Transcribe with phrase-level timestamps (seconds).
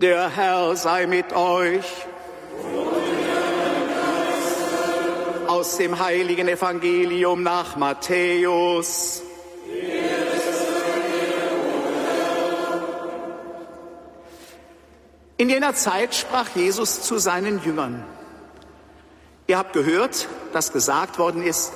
[0.00, 1.84] Der Herr sei mit euch.
[5.48, 9.22] Aus dem heiligen Evangelium nach Matthäus.
[15.36, 18.04] In jener Zeit sprach Jesus zu seinen Jüngern.
[19.48, 21.72] Ihr habt gehört, dass gesagt worden ist,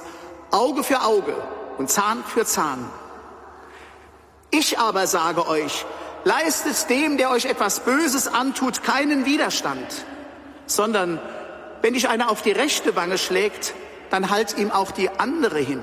[0.52, 1.34] Auge für Auge
[1.76, 2.88] und Zahn für Zahn.
[4.52, 5.84] Ich aber sage euch,
[6.24, 10.04] leistet dem, der euch etwas Böses antut, keinen Widerstand,
[10.66, 11.20] sondern
[11.82, 13.74] wenn dich einer auf die rechte Wange schlägt,
[14.10, 15.80] dann halt ihm auch die andere hin.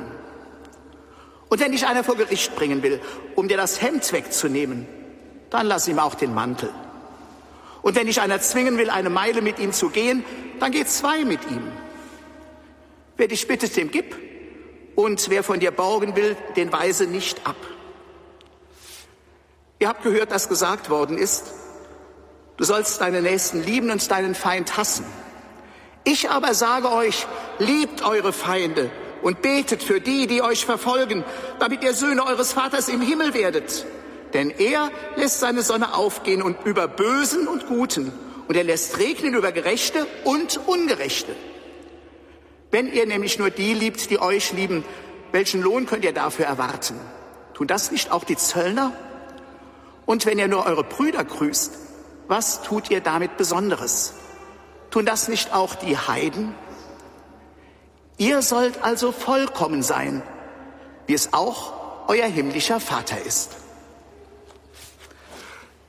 [1.50, 3.02] Und wenn dich einer vor Gericht bringen will,
[3.36, 4.88] um dir das Hemd wegzunehmen,
[5.50, 6.70] dann lass ihm auch den Mantel.
[7.81, 10.23] Und wenn dich einer zwingen will, eine Meile mit ihm zu gehen,
[10.59, 11.64] dann geh zwei mit ihm.
[13.17, 14.16] Wer dich bittet, dem gib.
[14.95, 17.56] Und wer von dir borgen will, den weise nicht ab.
[19.80, 21.54] Ihr habt gehört, dass gesagt worden ist,
[22.58, 25.06] du sollst deinen Nächsten lieben und deinen Feind hassen.
[26.04, 27.26] Ich aber sage euch,
[27.59, 31.23] liebt eure Feinde und betet für die, die euch verfolgen,
[31.59, 33.86] damit ihr Söhne eures Vaters im Himmel werdet.
[34.34, 38.12] Denn er lässt seine Sonne aufgehen und über Bösen und Guten,
[38.48, 41.36] und er lässt regnen über Gerechte und Ungerechte.
[42.72, 44.84] Wenn ihr nämlich nur die liebt, die euch lieben,
[45.31, 47.00] welchen Lohn könnt ihr dafür erwarten?
[47.53, 48.92] Tun das nicht auch die Zöllner?
[50.10, 51.72] Und wenn ihr nur eure Brüder grüßt,
[52.28, 54.16] was tut ihr damit Besonderes?
[54.90, 56.56] Tun das nicht auch die Heiden?
[58.18, 60.24] Ihr sollt also vollkommen sein,
[61.06, 63.58] wie es auch euer himmlischer Vater ist.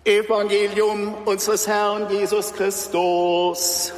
[0.05, 3.95] Evangelium unseres Herrn Jesus Christus.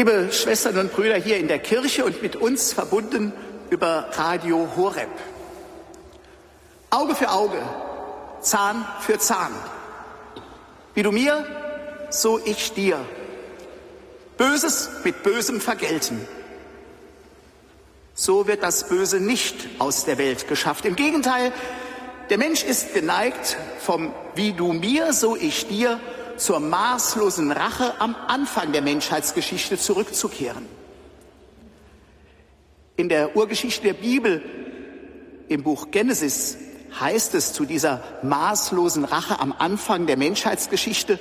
[0.00, 3.34] Liebe Schwestern und Brüder hier in der Kirche und mit uns verbunden
[3.68, 5.10] über Radio Horeb.
[6.88, 7.60] Auge für Auge,
[8.40, 9.52] Zahn für Zahn.
[10.94, 11.44] Wie du mir,
[12.08, 13.04] so ich dir.
[14.38, 16.26] Böses mit Bösem vergelten.
[18.14, 20.86] So wird das Böse nicht aus der Welt geschafft.
[20.86, 21.52] Im Gegenteil,
[22.30, 26.00] der Mensch ist geneigt, vom Wie du mir, so ich dir
[26.40, 30.66] zur maßlosen Rache am Anfang der Menschheitsgeschichte zurückzukehren.
[32.96, 34.42] In der Urgeschichte der Bibel,
[35.48, 36.56] im Buch Genesis,
[36.98, 41.18] heißt es zu dieser maßlosen Rache am Anfang der Menschheitsgeschichte,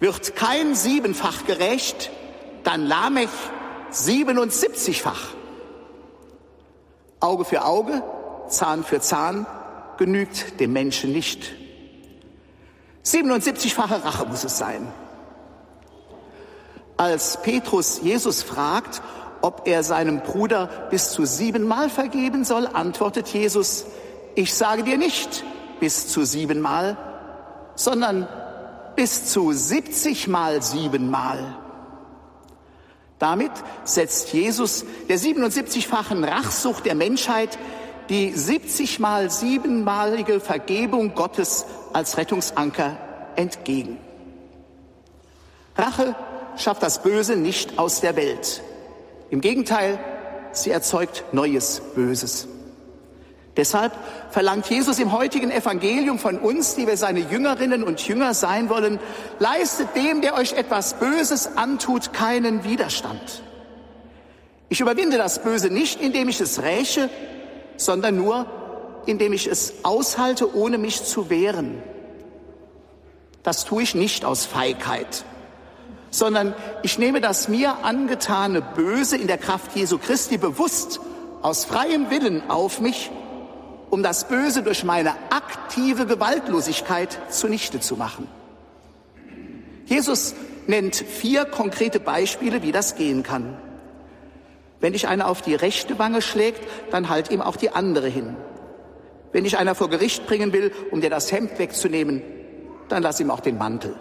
[0.00, 2.10] wird kein siebenfach gerecht,
[2.64, 3.30] dann Lamech
[3.92, 5.34] 77-fach.
[7.20, 8.02] Auge für Auge,
[8.48, 9.46] Zahn für Zahn
[9.98, 11.59] genügt dem Menschen nicht.
[13.12, 14.86] 77-fache Rache muss es sein.
[16.96, 19.02] Als Petrus Jesus fragt,
[19.42, 23.86] ob er seinem Bruder bis zu siebenmal vergeben soll, antwortet Jesus,
[24.34, 25.44] ich sage dir nicht
[25.80, 26.96] bis zu siebenmal,
[27.74, 28.28] sondern
[28.96, 31.56] bis zu 70 mal siebenmal.
[33.18, 33.52] Damit
[33.84, 37.58] setzt Jesus der 77-fachen Rachsucht der Menschheit
[38.10, 42.98] die 70 mal siebenmalige Vergebung Gottes als Rettungsanker
[43.36, 43.98] entgegen.
[45.76, 46.16] Rache
[46.56, 48.62] schafft das Böse nicht aus der Welt.
[49.30, 49.98] Im Gegenteil,
[50.52, 52.48] sie erzeugt neues Böses.
[53.56, 53.92] Deshalb
[54.30, 58.98] verlangt Jesus im heutigen Evangelium von uns, die wir seine Jüngerinnen und Jünger sein wollen,
[59.38, 63.42] leistet dem, der euch etwas Böses antut, keinen Widerstand.
[64.68, 67.10] Ich überwinde das Böse nicht, indem ich es räche,
[67.80, 68.46] sondern nur,
[69.06, 71.82] indem ich es aushalte, ohne mich zu wehren.
[73.42, 75.24] Das tue ich nicht aus Feigheit,
[76.10, 81.00] sondern ich nehme das mir angetane Böse in der Kraft Jesu Christi bewusst
[81.40, 83.10] aus freiem Willen auf mich,
[83.88, 88.28] um das Böse durch meine aktive Gewaltlosigkeit zunichte zu machen.
[89.86, 90.34] Jesus
[90.66, 93.56] nennt vier konkrete Beispiele, wie das gehen kann.
[94.80, 98.36] Wenn dich einer auf die rechte Wange schlägt, dann halt ihm auch die andere hin.
[99.32, 102.22] Wenn dich einer vor Gericht bringen will, um dir das Hemd wegzunehmen,
[102.88, 103.94] dann lass ihm auch den Mantel.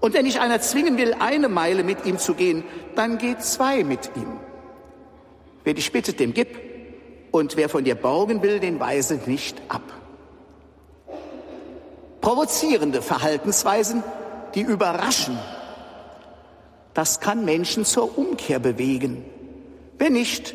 [0.00, 3.84] Und wenn dich einer zwingen will, eine Meile mit ihm zu gehen, dann geh zwei
[3.84, 4.38] mit ihm.
[5.64, 6.58] Wer dich bittet, dem gib.
[7.32, 9.82] Und wer von dir borgen will, den weise nicht ab.
[12.20, 14.02] Provozierende Verhaltensweisen,
[14.54, 15.38] die überraschen.
[16.92, 19.24] Das kann Menschen zur Umkehr bewegen.
[20.00, 20.54] Wenn nicht,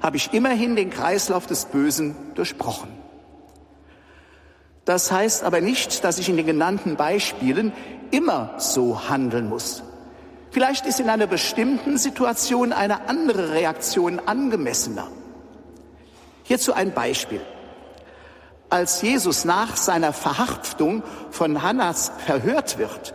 [0.00, 2.88] habe ich immerhin den Kreislauf des Bösen durchbrochen.
[4.86, 7.74] Das heißt aber nicht, dass ich in den genannten Beispielen
[8.10, 9.82] immer so handeln muss.
[10.52, 15.08] Vielleicht ist in einer bestimmten Situation eine andere Reaktion angemessener.
[16.44, 17.42] Hierzu ein Beispiel.
[18.70, 23.12] Als Jesus nach seiner Verhaftung von Hannas verhört wird,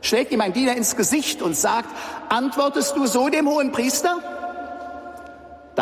[0.00, 1.90] schlägt ihm ein Diener ins Gesicht und sagt,
[2.28, 4.20] antwortest du so dem hohen Priester?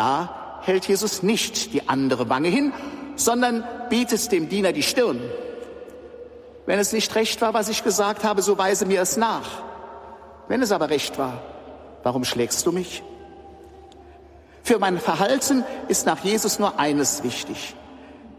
[0.01, 2.73] Da hält Jesus nicht die andere Wange hin,
[3.17, 5.21] sondern bietet dem Diener die Stirn.
[6.65, 9.47] Wenn es nicht recht war, was ich gesagt habe, so weise mir es nach.
[10.47, 11.43] Wenn es aber recht war,
[12.01, 13.03] warum schlägst du mich?
[14.63, 17.75] Für mein Verhalten ist nach Jesus nur eines wichtig.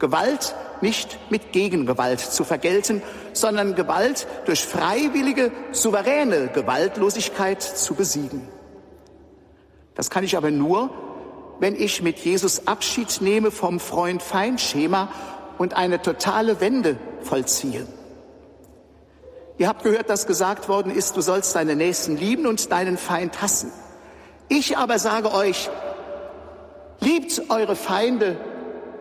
[0.01, 3.05] Gewalt nicht mit Gegengewalt zu vergelten,
[3.35, 8.49] sondern Gewalt durch freiwillige, souveräne Gewaltlosigkeit zu besiegen.
[9.95, 10.91] Das kann ich aber nur,
[11.63, 15.09] wenn ich mit Jesus Abschied nehme vom Freund-Feind-Schema
[15.59, 17.87] und eine totale Wende vollziehe.
[19.59, 23.41] Ihr habt gehört, dass gesagt worden ist, du sollst deine Nächsten lieben und deinen Feind
[23.43, 23.71] hassen.
[24.49, 25.71] Ich aber sage euch,
[26.99, 28.37] liebt eure Feinde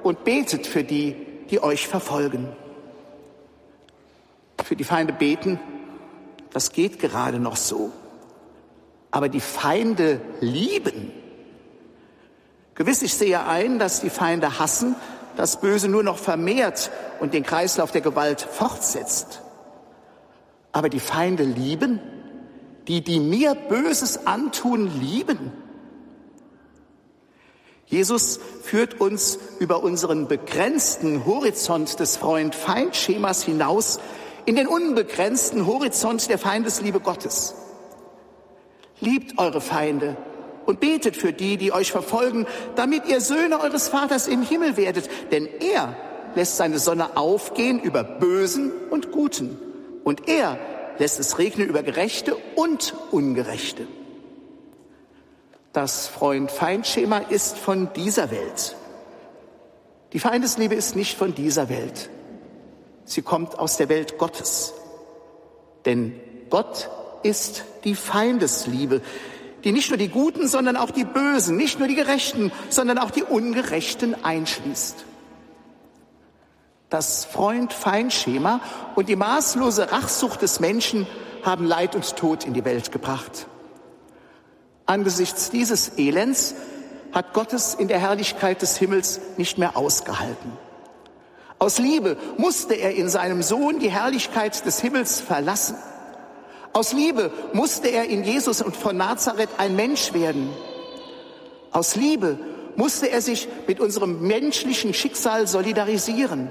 [0.03, 1.15] und betet für die,
[1.49, 2.47] die euch verfolgen.
[4.63, 5.59] Für die Feinde beten,
[6.53, 7.91] das geht gerade noch so.
[9.09, 11.20] Aber die Feinde lieben.
[12.75, 14.95] Gewiss, ich sehe ein, dass die Feinde hassen,
[15.35, 19.41] das Böse nur noch vermehrt und den Kreislauf der Gewalt fortsetzt.
[20.71, 21.99] Aber die Feinde lieben,
[22.87, 25.51] die, die mir Böses antun, lieben.
[27.85, 33.99] Jesus führt uns über unseren begrenzten Horizont des Freund-Feind-Schemas hinaus
[34.45, 37.53] in den unbegrenzten Horizont der Feindesliebe Gottes.
[39.01, 40.15] Liebt eure Feinde
[40.65, 45.09] und betet für die, die euch verfolgen, damit ihr Söhne eures Vaters im Himmel werdet,
[45.31, 45.95] denn er
[46.35, 49.57] lässt seine Sonne aufgehen über Bösen und Guten
[50.03, 50.57] und er
[50.97, 53.87] lässt es regnen über Gerechte und Ungerechte.
[55.73, 58.75] Das Freund-Feind-Schema ist von dieser Welt.
[60.13, 62.09] Die Feindesliebe ist nicht von dieser Welt.
[63.05, 64.73] Sie kommt aus der Welt Gottes.
[65.85, 66.19] Denn
[66.49, 66.89] Gott
[67.23, 69.01] ist die Feindesliebe,
[69.63, 73.11] die nicht nur die Guten, sondern auch die Bösen, nicht nur die Gerechten, sondern auch
[73.11, 75.05] die Ungerechten einschließt.
[76.89, 78.59] Das Freund-Feind-Schema
[78.95, 81.07] und die maßlose Rachsucht des Menschen
[81.43, 83.47] haben Leid und Tod in die Welt gebracht.
[84.85, 86.53] Angesichts dieses Elends
[87.13, 90.51] hat Gottes in der Herrlichkeit des Himmels nicht mehr ausgehalten.
[91.59, 95.75] Aus Liebe musste er in seinem Sohn die Herrlichkeit des Himmels verlassen.
[96.73, 100.49] Aus Liebe musste er in Jesus und von Nazareth ein Mensch werden.
[101.71, 102.37] Aus Liebe
[102.75, 106.49] musste er sich mit unserem menschlichen Schicksal solidarisieren.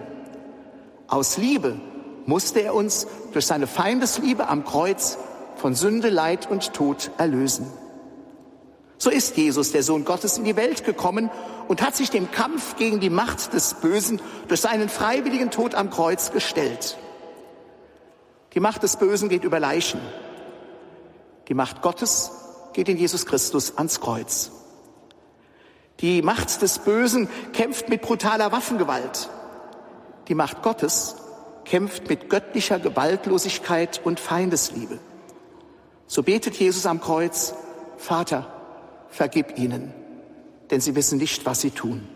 [1.08, 1.76] Aus Liebe
[2.26, 5.18] musste er uns durch seine Feindesliebe am Kreuz
[5.56, 7.66] von Sünde, Leid und Tod erlösen.
[8.98, 11.30] So ist Jesus, der Sohn Gottes, in die Welt gekommen
[11.68, 15.88] und hat sich dem Kampf gegen die Macht des Bösen durch seinen freiwilligen Tod am
[15.88, 16.98] Kreuz gestellt.
[18.54, 20.00] Die Macht des Bösen geht über Leichen.
[21.48, 22.30] Die Macht Gottes
[22.72, 24.50] geht in Jesus Christus ans Kreuz.
[26.00, 29.28] Die Macht des Bösen kämpft mit brutaler Waffengewalt.
[30.28, 31.16] Die Macht Gottes
[31.64, 34.98] kämpft mit göttlicher Gewaltlosigkeit und Feindesliebe.
[36.06, 37.54] So betet Jesus am Kreuz,
[37.96, 38.46] Vater,
[39.08, 39.92] vergib ihnen,
[40.70, 42.08] denn sie wissen nicht, was sie tun.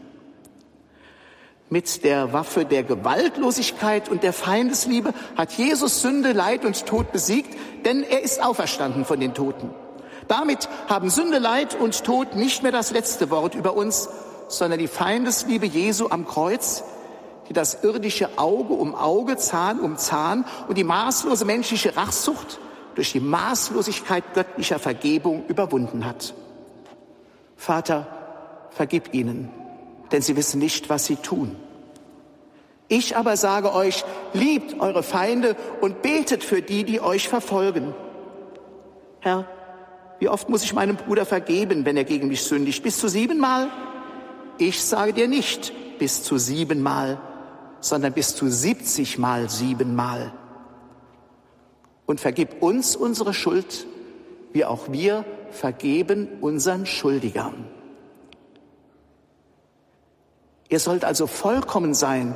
[1.71, 7.56] Mit der Waffe der Gewaltlosigkeit und der Feindesliebe hat Jesus Sünde, Leid und Tod besiegt,
[7.85, 9.71] denn er ist auferstanden von den Toten.
[10.28, 14.09] Damit haben Sünde, Leid und Tod nicht mehr das letzte Wort über uns,
[14.49, 16.85] sondern die Feindesliebe Jesu am Kreuz,
[17.49, 22.59] die das irdische Auge um Auge, Zahn um Zahn und die maßlose menschliche Rachsucht
[22.94, 26.35] durch die Maßlosigkeit göttlicher Vergebung überwunden hat.
[27.56, 28.06] Vater,
[28.71, 29.50] vergib ihnen,
[30.14, 31.56] denn sie wissen nicht, was sie tun.
[32.87, 37.92] Ich aber sage euch, liebt eure Feinde und betet für die, die euch verfolgen.
[39.18, 39.49] Herr,
[40.21, 42.85] wie oft muss ich meinem Bruder vergeben, wenn er gegen mich sündigt?
[42.85, 43.71] Bis zu siebenmal?
[44.56, 47.21] Ich sage dir nicht bis zu siebenmal,
[47.80, 50.33] sondern bis zu siebzigmal siebenmal.
[52.06, 53.85] Und vergib uns unsere Schuld,
[54.52, 57.74] wie auch wir vergeben unseren Schuldigern.
[60.75, 62.35] Ihr sollt also vollkommen sein,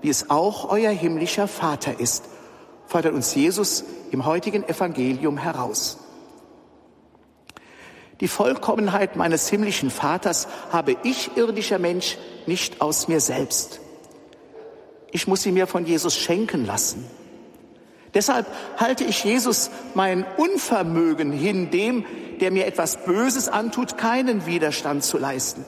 [0.00, 2.22] wie es auch euer himmlischer Vater ist,
[2.86, 5.98] fordert uns Jesus im heutigen Evangelium heraus.
[8.20, 12.16] Die Vollkommenheit meines himmlischen Vaters habe ich, irdischer Mensch,
[12.46, 13.80] nicht aus mir selbst.
[15.10, 17.04] Ich muss sie mir von Jesus schenken lassen.
[18.14, 22.04] Deshalb halte ich Jesus mein Unvermögen hin, dem,
[22.40, 25.64] der mir etwas Böses antut, keinen Widerstand zu leisten.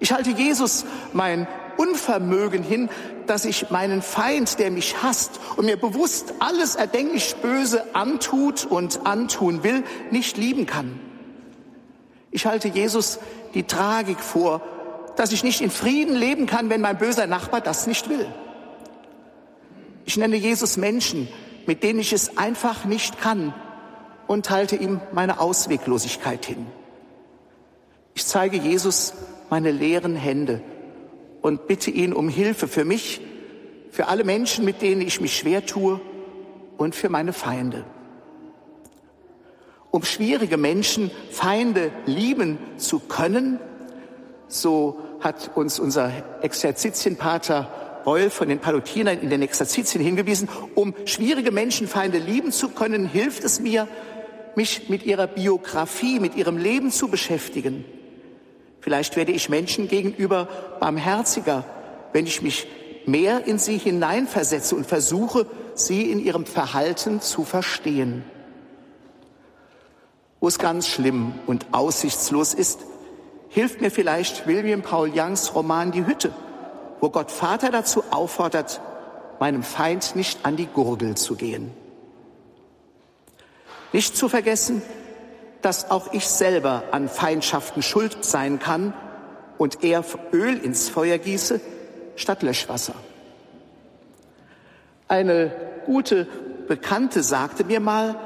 [0.00, 2.90] Ich halte Jesus mein Unvermögen hin,
[3.26, 9.06] dass ich meinen Feind, der mich hasst und mir bewusst alles erdenklich Böse antut und
[9.06, 10.98] antun will, nicht lieben kann.
[12.30, 13.18] Ich halte Jesus
[13.54, 14.62] die Tragik vor,
[15.16, 18.26] dass ich nicht in Frieden leben kann, wenn mein böser Nachbar das nicht will.
[20.04, 21.28] Ich nenne Jesus Menschen,
[21.66, 23.54] mit denen ich es einfach nicht kann
[24.26, 26.66] und halte ihm meine Ausweglosigkeit hin.
[28.14, 29.12] Ich zeige Jesus
[29.50, 30.62] meine leeren Hände
[31.42, 33.20] und bitte ihn um Hilfe für mich,
[33.90, 36.00] für alle Menschen, mit denen ich mich schwer tue
[36.78, 37.84] und für meine Feinde.
[39.90, 43.58] Um schwierige Menschen, Feinde lieben zu können,
[44.46, 47.68] so hat uns unser Exerzitienpater
[48.06, 53.06] Reul von den Palutinern in den Exerzitien hingewiesen, um schwierige Menschen, Feinde lieben zu können,
[53.06, 53.88] hilft es mir,
[54.56, 57.84] mich mit ihrer Biografie, mit ihrem Leben zu beschäftigen.
[58.80, 60.48] Vielleicht werde ich Menschen gegenüber
[60.80, 61.64] barmherziger,
[62.12, 62.66] wenn ich mich
[63.06, 68.24] mehr in sie hineinversetze und versuche, sie in ihrem Verhalten zu verstehen.
[70.40, 72.80] Wo es ganz schlimm und aussichtslos ist,
[73.48, 76.32] hilft mir vielleicht William Paul Youngs Roman Die Hütte,
[77.00, 78.80] wo Gott Vater dazu auffordert,
[79.38, 81.72] meinem Feind nicht an die Gurgel zu gehen.
[83.92, 84.82] Nicht zu vergessen,
[85.62, 88.94] dass auch ich selber an Feindschaften schuld sein kann
[89.58, 91.60] und eher Öl ins Feuer gieße
[92.16, 92.94] statt Löschwasser.
[95.08, 95.52] Eine
[95.86, 96.26] gute
[96.68, 98.16] Bekannte sagte mir mal,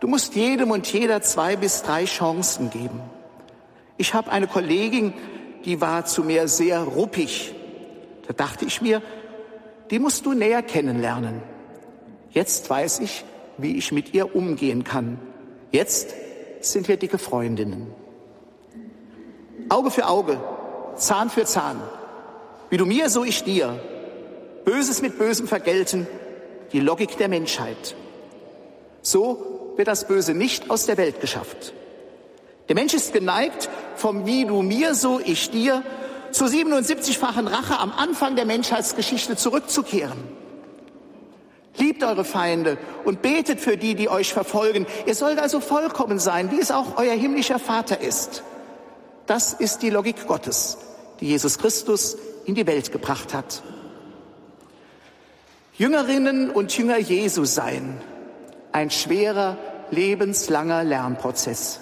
[0.00, 3.00] du musst jedem und jeder zwei bis drei Chancen geben.
[3.96, 5.14] Ich habe eine Kollegin,
[5.64, 7.54] die war zu mir sehr ruppig.
[8.26, 9.00] Da dachte ich mir,
[9.90, 11.42] die musst du näher kennenlernen.
[12.30, 13.24] Jetzt weiß ich,
[13.58, 15.18] wie ich mit ihr umgehen kann.
[16.64, 17.92] Jetzt sind wir dicke Freundinnen.
[19.68, 20.40] Auge für Auge,
[20.96, 21.78] Zahn für Zahn.
[22.70, 23.78] Wie du mir, so ich dir.
[24.64, 26.06] Böses mit Bösem vergelten,
[26.72, 27.94] die Logik der Menschheit.
[29.02, 31.74] So wird das Böse nicht aus der Welt geschafft.
[32.70, 35.82] Der Mensch ist geneigt, vom Wie du mir, so ich dir,
[36.30, 40.16] zur 77-fachen Rache am Anfang der Menschheitsgeschichte zurückzukehren.
[41.76, 44.86] Liebt eure Feinde und betet für die, die euch verfolgen.
[45.06, 48.42] Ihr sollt also vollkommen sein, wie es auch euer himmlischer Vater ist.
[49.26, 50.78] Das ist die Logik Gottes,
[51.20, 53.62] die Jesus Christus in die Welt gebracht hat.
[55.76, 58.00] Jüngerinnen und Jünger Jesu sein,
[58.70, 59.56] ein schwerer,
[59.90, 61.80] lebenslanger Lernprozess.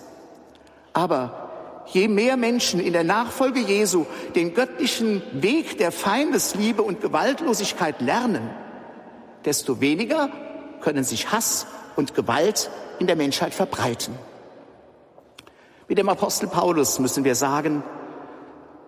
[0.94, 1.50] Aber
[1.86, 8.48] je mehr Menschen in der Nachfolge Jesu den göttlichen Weg der Feindesliebe und Gewaltlosigkeit lernen,
[9.44, 10.30] desto weniger
[10.80, 14.14] können sich Hass und Gewalt in der Menschheit verbreiten.
[15.88, 17.82] Mit dem Apostel Paulus müssen wir sagen,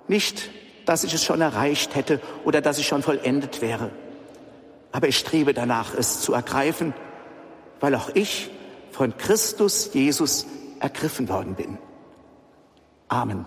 [0.08, 0.50] nicht,
[0.86, 3.90] dass ich es schon erreicht hätte oder dass ich schon vollendet wäre,
[4.92, 6.94] aber ich strebe danach, es zu ergreifen,
[7.80, 8.50] weil auch ich
[8.90, 10.46] von Christus Jesus
[10.80, 11.78] ergriffen worden bin.
[13.08, 13.46] Amen.